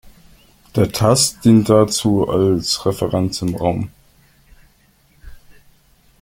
[0.75, 3.91] Der Tast dient dazu als Referenz im Raum.